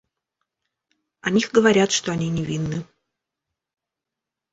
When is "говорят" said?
1.51-1.91